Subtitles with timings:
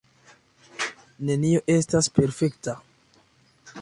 [1.29, 2.75] Nenio estas perfekta.